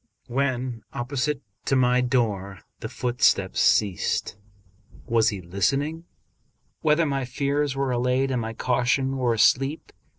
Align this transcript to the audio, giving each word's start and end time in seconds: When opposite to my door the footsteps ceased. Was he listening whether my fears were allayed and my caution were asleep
When 0.25 0.81
opposite 0.93 1.43
to 1.65 1.75
my 1.75 2.01
door 2.01 2.61
the 2.79 2.89
footsteps 2.89 3.59
ceased. 3.61 4.35
Was 5.05 5.29
he 5.29 5.41
listening 5.41 6.05
whether 6.81 7.05
my 7.05 7.23
fears 7.23 7.75
were 7.75 7.91
allayed 7.91 8.31
and 8.31 8.41
my 8.41 8.53
caution 8.53 9.17
were 9.17 9.35
asleep 9.35 9.93